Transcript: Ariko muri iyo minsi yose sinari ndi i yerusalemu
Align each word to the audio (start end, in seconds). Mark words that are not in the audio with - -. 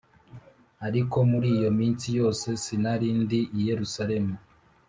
Ariko 0.87 1.17
muri 1.31 1.47
iyo 1.57 1.69
minsi 1.79 2.07
yose 2.19 2.47
sinari 2.63 3.07
ndi 3.21 3.41
i 3.57 3.59
yerusalemu 3.67 4.35